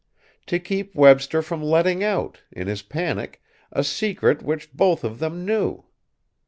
[0.47, 3.39] To keep Webster from letting out, in his panic,
[3.71, 5.83] a secret which both of them knew."